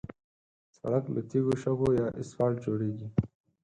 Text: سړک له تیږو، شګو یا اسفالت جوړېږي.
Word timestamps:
سړک 0.77 1.03
له 1.15 1.21
تیږو، 1.29 1.53
شګو 1.61 1.89
یا 1.99 2.07
اسفالت 2.21 2.57
جوړېږي. 2.65 3.07